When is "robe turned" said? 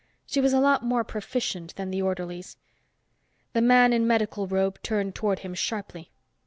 4.47-5.13